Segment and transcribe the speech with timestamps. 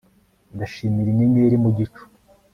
[0.55, 2.03] Ndashimira inyenyeri mu gicu